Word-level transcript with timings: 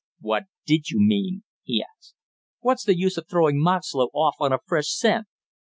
"What 0.19 0.45
did 0.65 0.89
you 0.89 0.99
mean?" 0.99 1.43
he 1.61 1.83
asked. 1.95 2.15
"What's 2.61 2.83
the 2.85 2.97
use 2.97 3.17
of 3.19 3.27
throwing 3.29 3.61
Moxlow 3.61 4.09
off 4.15 4.37
on 4.39 4.51
a 4.51 4.57
fresh 4.65 4.87
scent?" 4.87 5.27